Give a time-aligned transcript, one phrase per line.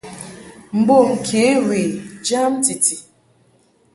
[0.79, 1.79] Mbom kě we
[2.27, 2.95] jam titi.